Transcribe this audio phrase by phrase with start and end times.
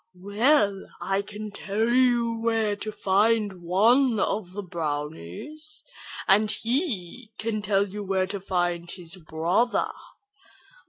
[0.19, 5.83] "Well, I can tell you where to find one of the brownies,
[6.27, 9.91] and he can tell you where to find his brother.